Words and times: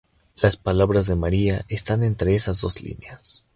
Las 0.41 0.57
palabras 0.57 1.05
de 1.05 1.13
María 1.15 1.63
están 1.69 2.01
entre 2.03 2.33
esas 2.33 2.59
dos 2.61 2.81
líneas. 2.81 3.45